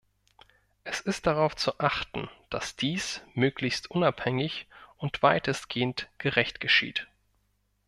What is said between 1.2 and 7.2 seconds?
darauf zu achten, dass dies möglichst unabhängig und weitestgehend gerecht geschieht.